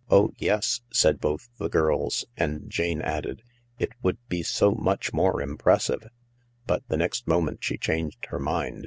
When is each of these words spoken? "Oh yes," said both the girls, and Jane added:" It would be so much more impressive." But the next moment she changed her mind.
"Oh 0.12 0.30
yes," 0.38 0.80
said 0.92 1.18
both 1.20 1.48
the 1.58 1.68
girls, 1.68 2.24
and 2.36 2.70
Jane 2.70 3.02
added:" 3.02 3.42
It 3.80 3.90
would 4.00 4.18
be 4.28 4.44
so 4.44 4.76
much 4.76 5.12
more 5.12 5.42
impressive." 5.42 6.06
But 6.68 6.86
the 6.86 6.96
next 6.96 7.26
moment 7.26 7.64
she 7.64 7.78
changed 7.78 8.26
her 8.26 8.38
mind. 8.38 8.86